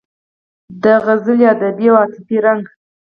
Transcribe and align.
د 0.83 0.85
غزل 1.05 1.39
ادبي 1.53 1.85
او 1.91 1.95
عاطفي 2.01 2.37
رنګ 2.45 2.63